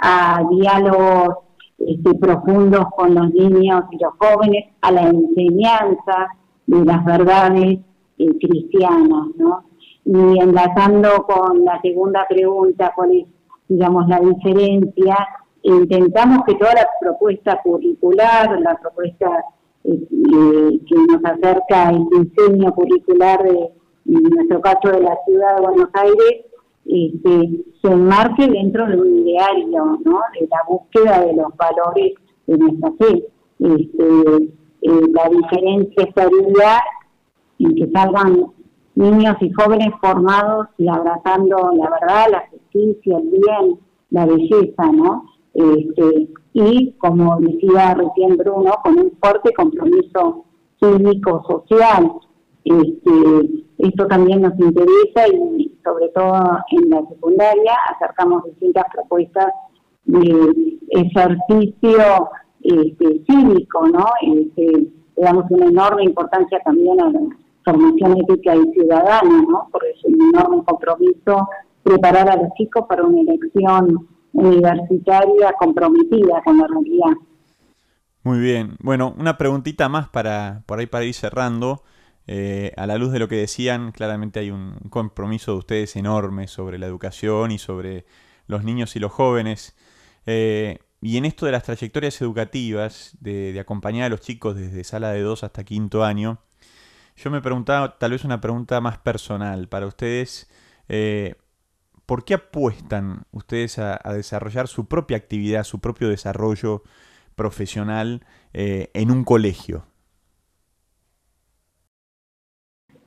a 0.00 0.40
diálogos 0.48 1.38
este, 1.78 2.14
profundos 2.14 2.86
con 2.96 3.16
los 3.16 3.34
niños 3.34 3.84
y 3.90 3.98
los 3.98 4.12
jóvenes, 4.18 4.66
a 4.82 4.92
la 4.92 5.02
enseñanza 5.02 6.28
de 6.66 6.84
las 6.84 7.04
verdades 7.04 7.80
eh, 8.18 8.38
cristianas, 8.40 9.26
¿no? 9.36 9.64
Y 10.04 10.38
enlazando 10.40 11.24
con 11.24 11.64
la 11.64 11.80
segunda 11.80 12.24
pregunta, 12.28 12.92
cuál 12.94 13.12
es, 13.16 13.26
digamos, 13.66 14.06
la 14.06 14.20
diferencia, 14.20 15.16
intentamos 15.62 16.44
que 16.46 16.54
toda 16.54 16.74
la 16.74 16.88
propuesta 17.00 17.60
curricular, 17.62 18.60
la 18.60 18.76
propuesta 18.76 19.44
que 19.88 20.94
nos 21.10 21.24
acerca 21.24 21.90
el 21.90 22.04
diseño 22.10 22.72
curricular 22.74 23.42
de, 23.42 23.70
nuestro 24.04 24.60
caso 24.60 24.88
de 24.90 25.00
la 25.00 25.16
ciudad 25.26 25.56
de 25.56 25.62
Buenos 25.62 25.88
Aires, 25.92 26.46
este, 26.86 27.64
se 27.82 27.92
enmarque 27.92 28.46
dentro 28.48 28.86
de 28.86 28.96
un 28.96 29.18
ideario, 29.18 29.98
¿no? 30.04 30.20
de 30.38 30.48
la 30.48 30.58
búsqueda 30.66 31.26
de 31.26 31.34
los 31.34 31.54
valores 31.56 32.14
de 32.46 32.58
nuestra 32.58 32.92
fe. 32.92 33.28
Este, 33.58 34.54
eh, 34.82 35.08
la 35.12 35.28
diferencia 35.28 36.04
estaría 36.04 36.80
en 37.58 37.74
que 37.74 37.90
salgan 37.90 38.46
niños 38.94 39.36
y 39.40 39.52
jóvenes 39.52 39.90
formados 40.00 40.68
y 40.78 40.88
abrazando 40.88 41.72
la 41.76 41.90
verdad, 41.90 42.26
la 42.30 42.48
justicia, 42.50 43.18
el 43.18 43.28
bien, 43.28 43.78
la 44.10 44.26
belleza, 44.26 44.92
¿no? 44.92 45.24
Este, 45.54 46.28
y, 46.52 46.92
como 46.98 47.38
decía 47.40 47.94
recién 47.94 48.36
Bruno, 48.36 48.72
con 48.82 48.98
un 48.98 49.12
fuerte 49.20 49.52
compromiso 49.52 50.44
cívico, 50.80 51.44
social. 51.46 52.12
Este, 52.64 53.64
esto 53.78 54.06
también 54.06 54.42
nos 54.42 54.58
interesa 54.58 55.28
y 55.28 55.78
sobre 55.84 56.08
todo 56.08 56.34
en 56.70 56.90
la 56.90 57.02
secundaria 57.08 57.72
acercamos 57.94 58.44
distintas 58.44 58.84
propuestas 58.92 59.52
de 60.04 60.78
ejercicio 60.90 62.30
este, 62.62 63.24
cívico, 63.26 63.86
¿no? 63.88 64.06
Este, 64.22 64.90
le 65.16 65.22
damos 65.22 65.44
una 65.50 65.66
enorme 65.66 66.04
importancia 66.04 66.60
también 66.64 67.00
a 67.00 67.10
la 67.10 67.20
formación 67.64 68.18
ética 68.18 68.56
y 68.56 68.72
ciudadana, 68.72 69.42
¿no? 69.48 69.68
Porque 69.70 69.90
es 69.90 70.04
un 70.04 70.34
enorme 70.34 70.62
compromiso 70.64 71.48
preparar 71.82 72.28
a 72.30 72.36
los 72.36 72.52
chicos 72.54 72.84
para 72.88 73.04
una 73.04 73.20
elección 73.20 74.08
universitaria 74.38 75.52
comprometida 75.58 76.42
con 76.44 76.58
la 76.58 76.66
realidad. 76.66 77.16
Muy 78.22 78.38
bien. 78.38 78.76
Bueno, 78.80 79.14
una 79.16 79.38
preguntita 79.38 79.88
más 79.88 80.08
para 80.08 80.62
por 80.66 80.78
ahí 80.78 80.86
para 80.86 81.04
ir 81.04 81.14
cerrando. 81.14 81.82
Eh, 82.26 82.74
a 82.76 82.86
la 82.86 82.98
luz 82.98 83.10
de 83.10 83.18
lo 83.18 83.28
que 83.28 83.36
decían, 83.36 83.90
claramente 83.90 84.40
hay 84.40 84.50
un 84.50 84.74
compromiso 84.90 85.52
de 85.52 85.58
ustedes 85.58 85.96
enorme 85.96 86.46
sobre 86.46 86.78
la 86.78 86.86
educación 86.86 87.52
y 87.52 87.58
sobre 87.58 88.04
los 88.46 88.64
niños 88.64 88.96
y 88.96 88.98
los 88.98 89.12
jóvenes. 89.12 89.74
Eh, 90.26 90.78
y 91.00 91.16
en 91.16 91.24
esto 91.24 91.46
de 91.46 91.52
las 91.52 91.62
trayectorias 91.62 92.20
educativas, 92.20 93.16
de, 93.20 93.58
acompañar 93.58 94.06
a 94.06 94.08
los 94.10 94.20
chicos 94.20 94.56
desde 94.56 94.84
sala 94.84 95.12
de 95.12 95.22
2 95.22 95.44
hasta 95.44 95.64
quinto 95.64 96.04
año, 96.04 96.40
yo 97.16 97.30
me 97.30 97.40
preguntaba 97.40 97.98
tal 97.98 98.10
vez 98.12 98.24
una 98.24 98.40
pregunta 98.40 98.80
más 98.80 98.98
personal 98.98 99.68
para 99.68 99.86
ustedes. 99.86 100.50
Eh, 100.88 101.34
¿por 102.08 102.24
qué 102.24 102.34
apuestan 102.34 103.24
ustedes 103.32 103.78
a, 103.78 104.00
desarrollar 104.14 104.66
su 104.66 104.86
propia 104.86 105.18
actividad, 105.18 105.62
su 105.64 105.78
propio 105.78 106.08
desarrollo 106.08 106.82
profesional 107.36 108.24
eh, 108.54 108.90
en 108.94 109.10
un 109.10 109.24
colegio? 109.24 109.84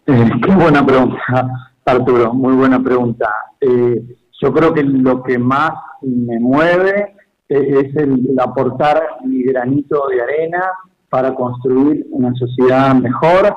Eh, 0.05 0.31
qué 0.43 0.55
buena 0.55 0.86
pregunta, 0.86 1.20
Arturo, 1.84 2.31
muy 2.36 2.53
buena 2.53 2.79
pregunta. 2.79 3.34
Eh, 3.60 4.03
yo 4.39 4.53
creo 4.53 4.72
que 4.72 4.84
lo 4.84 5.24
que 5.24 5.39
más 5.39 5.72
me 6.03 6.39
mueve 6.39 7.15
es 7.50 7.96
el 7.96 8.38
aportar 8.39 9.01
mi 9.25 9.41
granito 9.43 10.08
de 10.10 10.22
arena 10.22 10.63
para 11.10 11.34
construir 11.34 12.05
una 12.12 12.36
sociedad 12.36 12.93
mejor, 12.93 13.55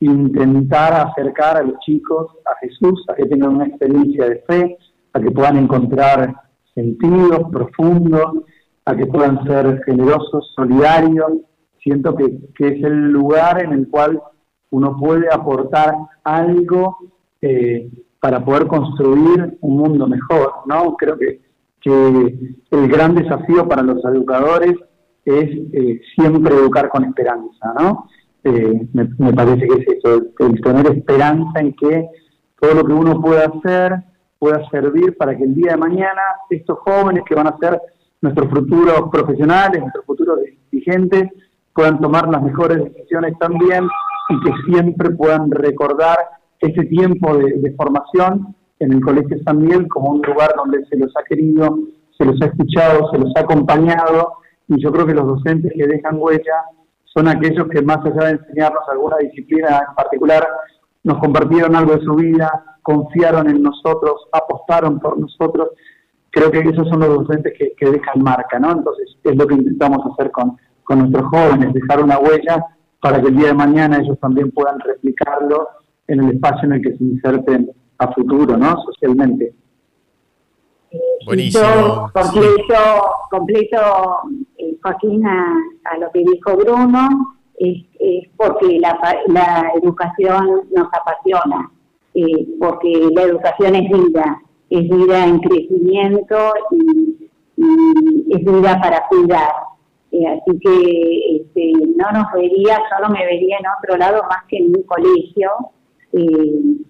intentar 0.00 0.92
acercar 0.92 1.56
a 1.56 1.62
los 1.62 1.78
chicos 1.80 2.26
a 2.44 2.56
Jesús, 2.60 3.04
a 3.08 3.14
que 3.14 3.26
tengan 3.26 3.56
una 3.56 3.66
experiencia 3.66 4.28
de 4.28 4.44
fe, 4.46 4.78
a 5.12 5.20
que 5.20 5.30
puedan 5.30 5.56
encontrar 5.56 6.34
sentidos 6.74 7.50
profundos, 7.50 8.44
a 8.84 8.94
que 8.94 9.06
puedan 9.06 9.42
ser 9.44 9.82
generosos, 9.84 10.52
solidarios. 10.54 11.32
Siento 11.82 12.14
que, 12.14 12.24
es 12.58 12.84
el 12.84 13.10
lugar 13.10 13.62
en 13.64 13.72
el 13.72 13.88
cual 13.88 14.20
uno 14.70 14.96
puede 14.96 15.32
aportar 15.32 15.94
algo 16.24 16.98
eh, 17.40 17.88
para 18.20 18.44
poder 18.44 18.66
construir 18.66 19.56
un 19.60 19.76
mundo 19.76 20.06
mejor, 20.06 20.52
¿no? 20.66 20.96
Creo 20.96 21.16
que, 21.18 21.44
el 21.88 22.88
gran 22.88 23.14
desafío 23.14 23.68
para 23.68 23.80
los 23.80 24.04
educadores 24.04 24.74
es 25.24 25.48
eh, 25.72 26.00
siempre 26.16 26.56
educar 26.56 26.88
con 26.88 27.04
esperanza, 27.04 27.74
¿no? 27.78 28.08
Eh, 28.44 28.86
me, 28.92 29.32
parece 29.32 29.66
que 29.66 29.82
es 29.82 29.88
eso, 29.98 30.22
el, 30.38 30.60
tener 30.60 30.86
esperanza 30.96 31.60
en 31.60 31.72
que 31.74 32.08
todo 32.60 32.74
lo 32.74 32.84
que 32.84 32.92
uno 32.92 33.20
pueda 33.20 33.46
hacer 33.46 33.96
pueda 34.38 34.68
servir 34.70 35.16
para 35.16 35.36
que 35.36 35.44
el 35.44 35.54
día 35.54 35.72
de 35.72 35.78
mañana 35.78 36.22
estos 36.50 36.78
jóvenes 36.78 37.24
que 37.26 37.34
van 37.34 37.48
a 37.48 37.56
ser 37.58 37.80
nuestros 38.20 38.48
futuros 38.50 39.08
profesionales, 39.10 39.80
nuestros 39.80 40.04
futuros 40.04 40.38
dirigentes, 40.70 41.30
puedan 41.74 42.00
tomar 42.00 42.28
las 42.28 42.42
mejores 42.42 42.84
decisiones 42.84 43.36
también 43.38 43.88
y 44.28 44.40
que 44.40 44.52
siempre 44.70 45.10
puedan 45.10 45.50
recordar 45.50 46.16
ese 46.60 46.84
tiempo 46.84 47.36
de, 47.36 47.52
de 47.54 47.72
formación 47.74 48.54
en 48.78 48.92
el 48.92 49.00
Colegio 49.00 49.38
San 49.44 49.58
Miguel 49.58 49.88
como 49.88 50.10
un 50.12 50.22
lugar 50.22 50.54
donde 50.56 50.84
se 50.86 50.96
los 50.96 51.12
ha 51.16 51.24
querido, 51.24 51.78
se 52.16 52.24
los 52.24 52.40
ha 52.42 52.46
escuchado, 52.46 53.10
se 53.10 53.18
los 53.18 53.32
ha 53.36 53.40
acompañado. 53.40 54.34
Y 54.68 54.82
yo 54.82 54.90
creo 54.92 55.06
que 55.06 55.14
los 55.14 55.26
docentes 55.26 55.72
que 55.74 55.86
dejan 55.86 56.16
huella 56.18 56.54
son 57.16 57.28
aquellos 57.28 57.66
que 57.68 57.80
más 57.80 58.04
allá 58.04 58.26
de 58.26 58.32
enseñarnos 58.32 58.82
alguna 58.90 59.16
disciplina 59.16 59.80
en 59.88 59.94
particular, 59.94 60.46
nos 61.02 61.18
compartieron 61.18 61.74
algo 61.74 61.94
de 61.94 62.04
su 62.04 62.14
vida, 62.14 62.76
confiaron 62.82 63.48
en 63.48 63.62
nosotros, 63.62 64.26
apostaron 64.32 65.00
por 65.00 65.18
nosotros. 65.18 65.70
Creo 66.30 66.50
que 66.50 66.58
esos 66.58 66.86
son 66.88 67.00
los 67.00 67.08
docentes 67.08 67.54
que, 67.56 67.90
dejan 67.90 68.22
marca, 68.22 68.58
¿no? 68.58 68.72
Entonces 68.72 69.16
es 69.24 69.34
lo 69.34 69.46
que 69.46 69.54
intentamos 69.54 70.00
hacer 70.12 70.30
con, 70.30 70.58
con 70.84 70.98
nuestros 70.98 71.24
jóvenes, 71.30 71.72
dejar 71.72 72.04
una 72.04 72.18
huella 72.18 72.62
para 73.00 73.22
que 73.22 73.28
el 73.28 73.36
día 73.36 73.48
de 73.48 73.54
mañana 73.54 73.98
ellos 73.98 74.18
también 74.20 74.50
puedan 74.50 74.78
replicarlo 74.80 75.68
en 76.08 76.20
el 76.20 76.34
espacio 76.34 76.64
en 76.64 76.72
el 76.74 76.82
que 76.82 76.96
se 76.98 77.04
inserten 77.04 77.70
a 77.96 78.12
futuro, 78.12 78.58
¿no? 78.58 78.76
Socialmente. 78.82 79.54
Buenísimo. 81.24 81.64
Yo 81.64 82.10
completo, 82.12 82.74
completo 83.30 83.78
eh, 84.66 84.78
Joaquín, 84.82 85.26
a, 85.26 85.98
lo 85.98 86.10
que 86.12 86.20
dijo 86.20 86.56
Bruno, 86.56 87.08
es, 87.58 87.84
porque 88.36 88.78
la, 88.80 88.98
la, 89.28 89.72
educación 89.82 90.62
nos 90.74 90.88
apasiona, 90.92 91.70
eh, 92.14 92.46
porque 92.58 93.08
la 93.14 93.22
educación 93.22 93.76
es 93.76 93.90
vida, 93.90 94.42
es 94.70 94.88
vida 94.88 95.24
en 95.26 95.38
crecimiento 95.40 96.52
y, 96.70 97.30
es 98.28 98.44
vida 98.44 98.78
para 98.80 99.06
cuidar. 99.08 99.52
Eh, 100.12 100.26
así 100.26 100.58
que 100.58 101.36
este, 101.36 101.72
no 101.96 102.10
nos 102.12 102.32
vería, 102.32 102.78
yo 102.78 103.06
no 103.06 103.12
me 103.12 103.24
vería 103.24 103.56
en 103.58 103.64
otro 103.78 103.96
lado 103.96 104.22
más 104.28 104.44
que 104.48 104.58
en 104.58 104.76
un 104.76 104.82
colegio, 104.82 105.50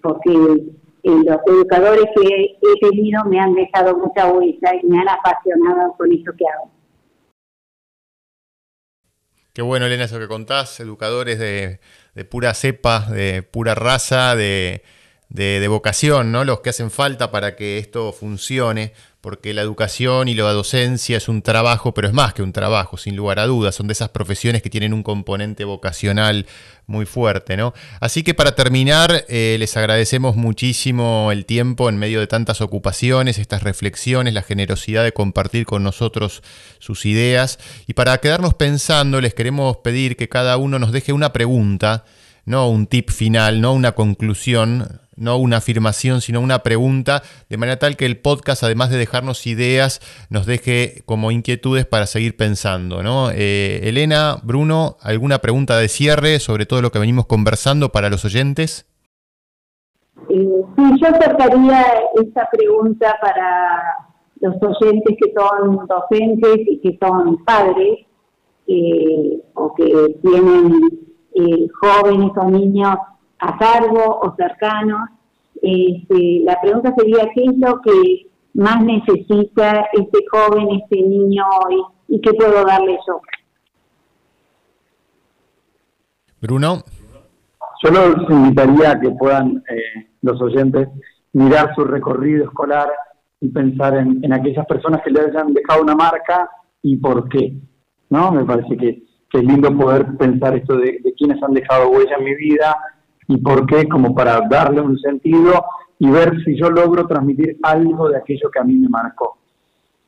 porque 0.01 0.31
los 1.03 1.37
educadores 1.47 2.05
que 2.15 2.57
he 2.61 2.89
tenido 2.89 3.23
me 3.25 3.39
han 3.39 3.53
dejado 3.53 3.97
mucha 3.97 4.31
huella 4.31 4.75
y 4.81 4.85
me 4.87 4.99
han 4.99 5.09
apasionado 5.09 5.93
con 5.97 6.11
eso 6.11 6.31
que 6.37 6.45
hago. 6.47 6.76
Qué 9.57 9.63
bueno, 9.63 9.87
Elena, 9.87 10.03
eso 10.03 10.19
que 10.19 10.27
contás, 10.27 10.79
educadores 10.81 11.39
de, 11.39 11.79
pura 12.29 12.53
cepa, 12.53 13.07
de 13.09 13.41
pura 13.41 13.73
raza, 13.73 14.35
de, 14.35 14.83
de, 15.29 15.67
vocación, 15.67 16.31
¿no? 16.31 16.45
Los 16.45 16.59
que 16.59 16.69
hacen 16.69 16.91
falta 16.91 17.31
para 17.31 17.55
que 17.55 17.79
esto 17.79 18.13
funcione, 18.13 18.93
porque 19.21 19.53
la 19.53 19.61
educación 19.61 20.27
y 20.27 20.35
la 20.35 20.51
docencia 20.51 21.17
es 21.17 21.27
un 21.27 21.41
trabajo, 21.41 21.93
pero 21.93 22.07
es 22.07 22.13
más 22.13 22.33
que 22.33 22.43
un 22.43 22.53
trabajo, 22.53 22.97
sin 22.97 23.15
lugar 23.15 23.39
a 23.39 23.47
dudas. 23.47 23.75
Son 23.75 23.87
de 23.87 23.93
esas 23.93 24.09
profesiones 24.09 24.61
que 24.61 24.69
tienen 24.69 24.93
un 24.93 25.03
componente 25.03 25.65
vocacional 25.65 26.45
muy 26.85 27.05
fuerte, 27.05 27.57
¿no? 27.57 27.73
Así 27.99 28.23
que 28.23 28.33
para 28.33 28.55
terminar, 28.55 29.25
eh, 29.27 29.57
les 29.59 29.75
agradecemos 29.75 30.35
muchísimo 30.35 31.31
el 31.31 31.45
tiempo 31.45 31.89
en 31.89 31.97
medio 31.97 32.19
de 32.19 32.27
tantas 32.27 32.61
ocupaciones, 32.61 33.39
estas 33.39 33.63
reflexiones, 33.63 34.33
la 34.33 34.43
generosidad 34.43 35.03
de 35.03 35.13
compartir 35.13 35.65
con 35.65 35.83
nosotros 35.83 36.43
sus 36.79 37.05
ideas. 37.05 37.59
Y 37.87 37.93
para 37.93 38.17
quedarnos 38.19 38.53
pensando, 38.53 39.19
les 39.19 39.33
queremos 39.33 39.77
pedir 39.77 40.15
que 40.15 40.29
cada 40.29 40.57
uno 40.57 40.79
nos 40.79 40.91
deje 40.91 41.11
una 41.11 41.33
pregunta, 41.33 42.05
no 42.45 42.69
un 42.69 42.87
tip 42.87 43.09
final, 43.09 43.61
no 43.61 43.73
una 43.73 43.93
conclusión 43.93 45.01
no 45.17 45.37
una 45.37 45.57
afirmación, 45.57 46.21
sino 46.21 46.39
una 46.39 46.59
pregunta, 46.59 47.23
de 47.49 47.57
manera 47.57 47.79
tal 47.79 47.97
que 47.97 48.05
el 48.05 48.17
podcast, 48.17 48.63
además 48.63 48.89
de 48.89 48.97
dejarnos 48.97 49.45
ideas, 49.47 49.99
nos 50.29 50.45
deje 50.45 51.01
como 51.05 51.31
inquietudes 51.31 51.85
para 51.85 52.05
seguir 52.05 52.37
pensando. 52.37 53.03
¿no? 53.03 53.31
Eh, 53.31 53.81
Elena, 53.83 54.37
Bruno, 54.43 54.97
¿alguna 55.01 55.39
pregunta 55.39 55.77
de 55.77 55.89
cierre 55.89 56.39
sobre 56.39 56.65
todo 56.65 56.81
lo 56.81 56.91
que 56.91 56.99
venimos 56.99 57.25
conversando 57.25 57.89
para 57.89 58.09
los 58.09 58.23
oyentes? 58.23 58.87
Eh, 60.29 60.61
sí, 60.75 60.83
yo 61.01 61.07
acercaría 61.07 61.85
esta 62.21 62.47
pregunta 62.51 63.17
para 63.21 63.83
los 64.39 64.55
oyentes 64.61 65.17
que 65.19 65.33
son 65.33 65.79
docentes 65.87 66.59
y 66.67 66.79
que 66.79 66.97
son 67.01 67.43
padres 67.43 68.05
eh, 68.67 69.41
o 69.55 69.73
que 69.73 70.15
tienen 70.21 71.07
jóvenes 71.79 72.31
o 72.35 72.49
niños 72.49 72.97
a 73.39 73.57
cargo 73.57 74.19
o 74.21 74.35
cercanos. 74.35 75.09
Este, 75.61 76.41
la 76.43 76.59
pregunta 76.61 76.93
sería, 76.97 77.29
¿qué 77.33 77.43
es 77.45 77.57
lo 77.57 77.81
que 77.81 78.27
más 78.53 78.83
necesita 78.83 79.87
este 79.93 80.19
joven, 80.31 80.81
este 80.81 81.01
niño 81.01 81.43
hoy 81.65 81.81
y 82.07 82.21
qué 82.21 82.33
puedo 82.33 82.63
darle 82.65 82.97
yo? 83.07 83.21
Bruno. 86.41 86.83
Yo 87.83 87.91
los 87.91 88.29
invitaría 88.29 88.91
a 88.91 88.99
que 88.99 89.11
puedan 89.11 89.63
eh, 89.69 90.07
los 90.21 90.41
oyentes 90.41 90.87
mirar 91.33 91.75
su 91.75 91.83
recorrido 91.83 92.45
escolar 92.45 92.89
y 93.39 93.49
pensar 93.49 93.95
en, 93.97 94.33
aquellas 94.33 94.65
personas 94.65 95.01
que 95.03 95.11
le 95.11 95.21
hayan 95.21 95.53
dejado 95.53 95.83
una 95.83 95.95
marca 95.95 96.49
y 96.81 96.97
por 96.97 97.29
qué. 97.29 97.53
¿no? 98.09 98.31
Me 98.31 98.45
parece 98.45 98.75
que, 98.77 99.03
es 99.33 99.43
lindo 99.43 99.75
poder 99.77 100.17
pensar 100.17 100.55
esto 100.55 100.77
de, 100.77 100.99
de 101.03 101.13
quienes 101.13 101.41
han 101.43 101.53
dejado 101.53 101.89
huella 101.89 102.15
en 102.17 102.23
mi 102.23 102.33
vida 102.33 102.75
y 103.27 103.37
por 103.37 103.65
qué, 103.65 103.87
como 103.87 104.15
para 104.15 104.41
darle 104.49 104.81
un 104.81 104.97
sentido 104.99 105.65
y 105.99 106.09
ver 106.09 106.41
si 106.43 106.57
yo 106.57 106.69
logro 106.69 107.07
transmitir 107.07 107.57
algo 107.63 108.09
de 108.09 108.17
aquello 108.17 108.49
que 108.51 108.59
a 108.59 108.63
mí 108.63 108.75
me 108.75 108.87
marcó. 108.87 109.37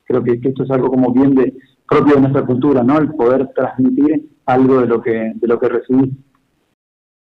Creo 0.04 0.22
que, 0.22 0.40
esto 0.42 0.64
es 0.64 0.70
algo 0.70 0.88
como 0.88 1.12
bien 1.12 1.34
de, 1.34 1.54
propio 1.88 2.14
de 2.14 2.20
nuestra 2.20 2.44
cultura, 2.44 2.82
¿no? 2.82 2.98
El 2.98 3.14
poder 3.14 3.48
transmitir 3.54 4.30
algo 4.46 4.80
de 4.80 4.86
lo 4.86 5.02
que, 5.02 5.32
de 5.34 5.48
lo 5.48 5.58
que 5.58 5.68
recibí. 5.68 6.12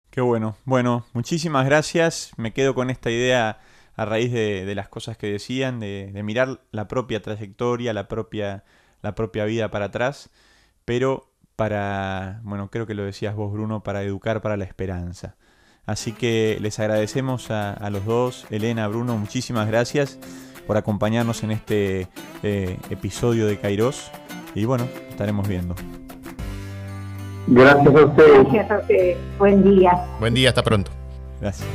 Qué 0.09 0.21
bueno. 0.21 0.55
Bueno, 0.65 1.05
muchísimas 1.13 1.65
gracias. 1.65 2.31
Me 2.37 2.53
quedo 2.53 2.73
con 2.73 2.89
esta 2.89 3.11
idea 3.11 3.59
a 3.95 4.05
raíz 4.05 4.31
de, 4.31 4.73
las 4.75 4.87
cosas 4.87 5.17
que 5.17 5.27
decían, 5.27 5.79
de, 5.79 6.11
de, 6.13 6.23
mirar 6.23 6.61
la 6.71 6.87
propia 6.87 7.21
trayectoria, 7.21 7.93
la 7.93 8.07
propia, 8.07 8.63
la 9.01 9.13
propia 9.13 9.45
vida 9.45 9.69
para 9.69 9.85
atrás, 9.85 10.31
pero 10.85 11.29
para, 11.57 12.39
bueno, 12.43 12.69
creo 12.71 12.87
que 12.87 12.93
lo 12.93 13.03
decías 13.03 13.35
vos, 13.35 13.51
Bruno, 13.51 13.83
para 13.83 14.01
educar 14.01 14.41
para 14.41 14.55
la 14.55 14.63
esperanza. 14.63 15.35
Así 15.89 16.11
que 16.11 16.59
les 16.61 16.79
agradecemos 16.79 17.49
a, 17.49 17.89
los 17.89 18.05
dos, 18.05 18.45
Elena, 18.51 18.87
Bruno, 18.87 19.17
muchísimas 19.17 19.67
gracias 19.67 20.19
por 20.67 20.77
acompañarnos 20.77 21.41
en 21.41 21.49
este 21.49 22.07
eh, 22.43 22.77
episodio 22.91 23.47
de 23.47 23.57
Kairos. 23.57 24.11
Y 24.53 24.65
bueno, 24.65 24.87
estaremos 25.09 25.47
viendo. 25.47 25.73
Gracias 27.47 27.95
a 27.95 28.05
ustedes. 28.05 28.43
Gracias 28.43 28.69
a 28.69 28.77
ustedes. 28.77 29.17
Buen 29.39 29.63
día. 29.63 30.05
Buen 30.19 30.35
día, 30.35 30.49
hasta 30.49 30.61
pronto. 30.61 30.91
Gracias. 31.41 31.67